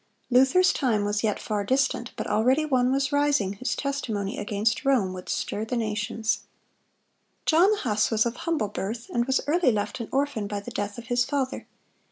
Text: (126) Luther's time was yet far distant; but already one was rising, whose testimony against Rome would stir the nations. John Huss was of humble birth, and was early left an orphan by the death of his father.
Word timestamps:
(126) 0.29 0.35
Luther's 0.35 0.73
time 0.73 1.05
was 1.05 1.23
yet 1.23 1.39
far 1.39 1.63
distant; 1.63 2.11
but 2.15 2.25
already 2.25 2.65
one 2.65 2.91
was 2.91 3.11
rising, 3.11 3.53
whose 3.53 3.75
testimony 3.75 4.35
against 4.39 4.83
Rome 4.83 5.13
would 5.13 5.29
stir 5.29 5.63
the 5.63 5.77
nations. 5.77 6.39
John 7.45 7.69
Huss 7.75 8.09
was 8.09 8.25
of 8.25 8.35
humble 8.37 8.69
birth, 8.69 9.11
and 9.13 9.25
was 9.25 9.41
early 9.45 9.71
left 9.71 9.99
an 9.99 10.09
orphan 10.11 10.47
by 10.47 10.59
the 10.59 10.71
death 10.71 10.97
of 10.97 11.05
his 11.05 11.23
father. 11.23 11.67